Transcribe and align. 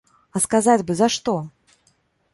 А 0.37 0.39
сказаць 0.45 0.81
бы, 0.87 0.97
за 1.03 1.11
што? 1.17 1.37